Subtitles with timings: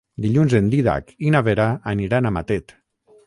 [0.23, 2.75] Dilluns en Dídac i na Vera aniran a Matet.